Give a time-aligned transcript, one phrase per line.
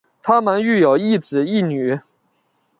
[0.23, 1.99] 她们育有一子一女。